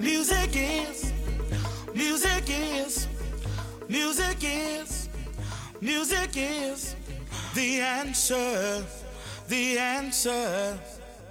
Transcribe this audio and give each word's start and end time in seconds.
Music 0.00 0.56
is, 0.56 1.12
music 1.94 2.44
is, 2.48 3.06
music 3.88 4.42
is, 4.42 5.08
Music 5.80 6.30
is 6.34 6.96
the 7.54 7.80
answer, 7.80 8.82
the 9.46 9.78
answer, 9.78 10.78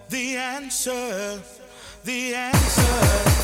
the 0.08 0.38
answer, 0.38 1.42
the 2.06 2.36
answer. 2.36 3.35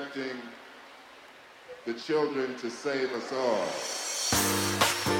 Expecting 0.00 0.38
the 1.84 1.94
children 1.94 2.56
to 2.56 2.70
save 2.70 3.12
us 3.12 3.32
all. 3.32 5.19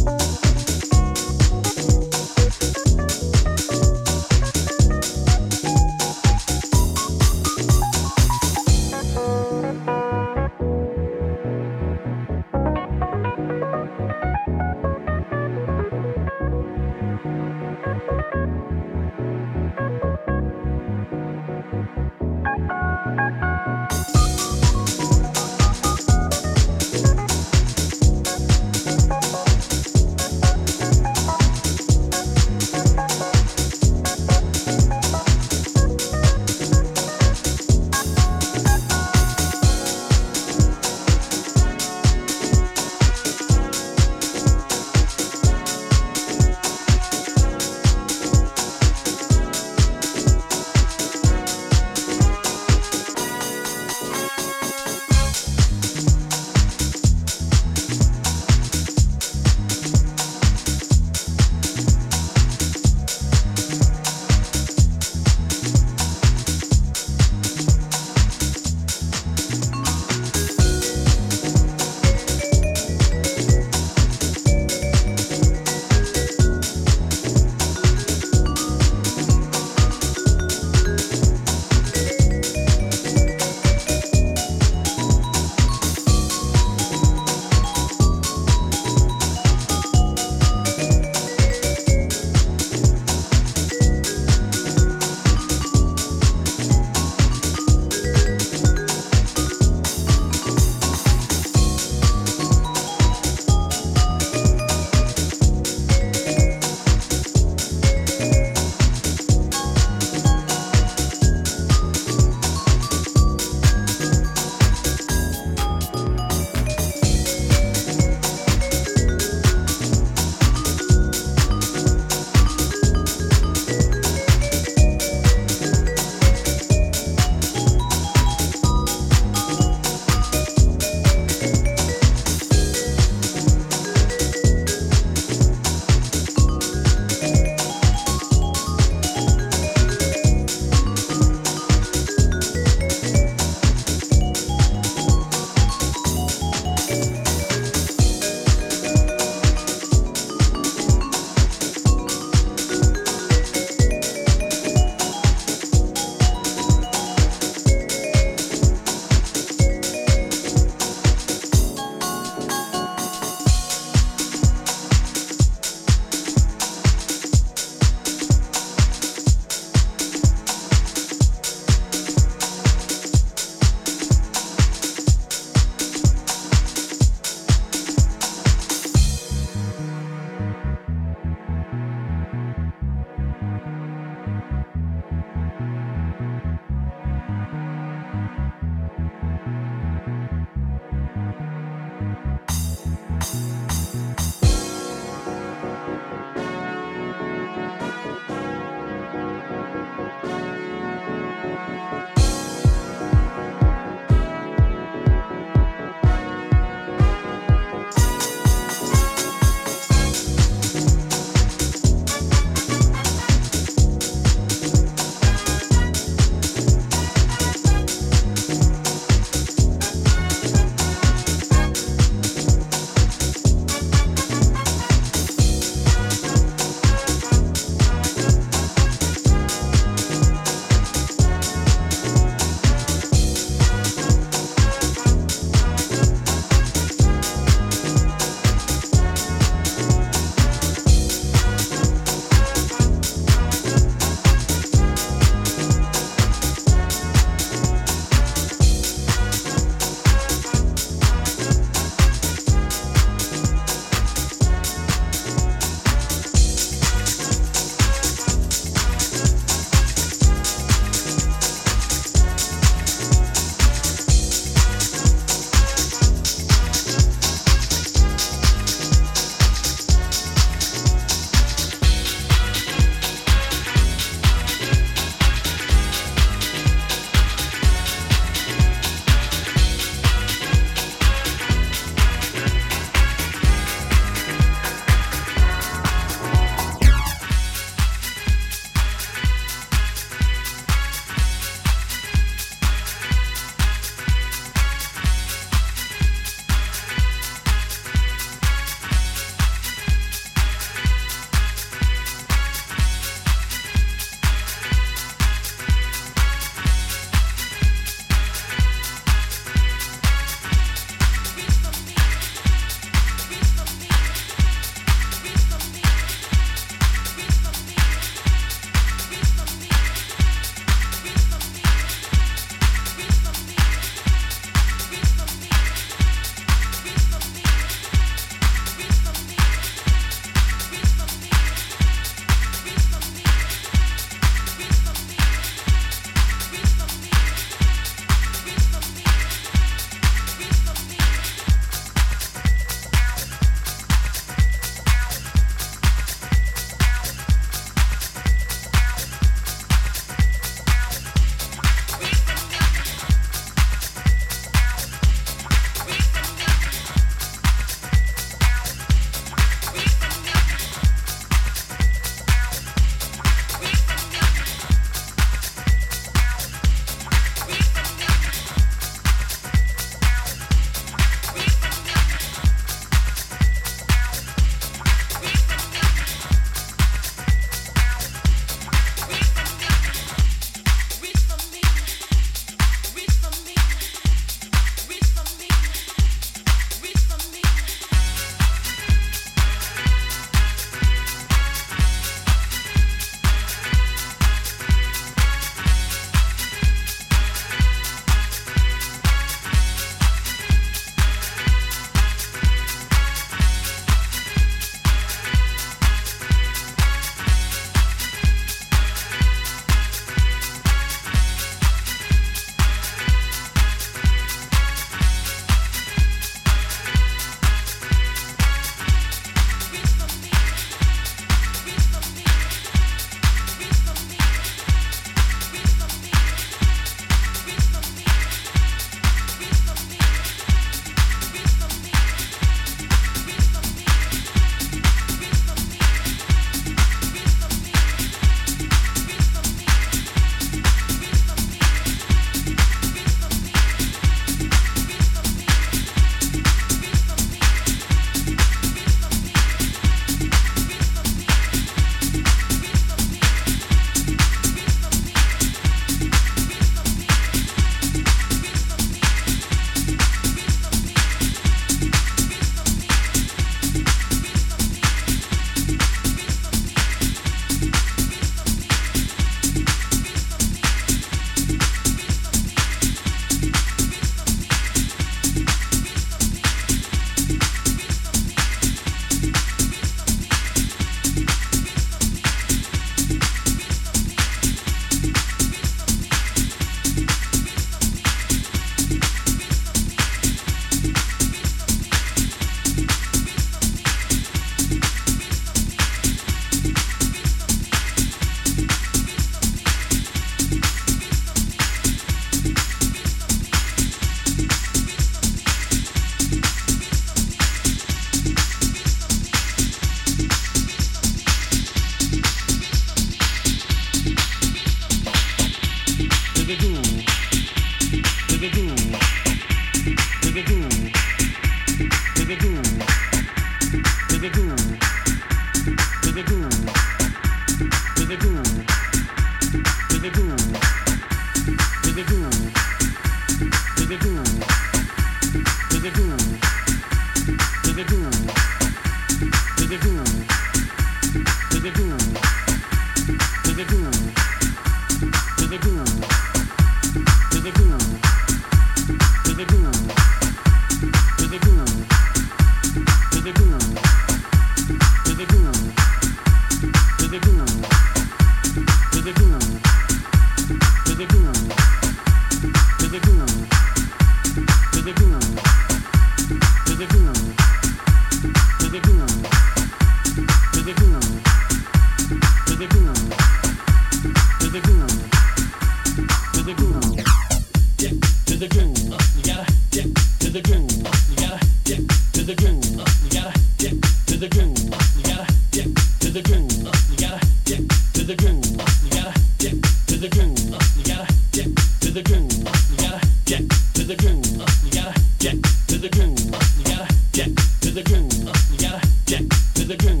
Get 599.77 600.00